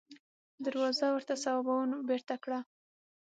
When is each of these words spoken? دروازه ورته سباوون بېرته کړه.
دروازه 0.65 1.07
ورته 1.13 1.33
سباوون 1.43 1.89
بېرته 2.09 2.35
کړه. 2.43 2.59